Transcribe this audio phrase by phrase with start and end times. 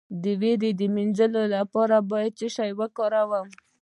[0.21, 3.47] د ویرې د مینځلو لپاره باید څه شی وکاروم؟